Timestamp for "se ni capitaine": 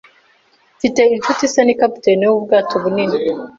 1.53-2.25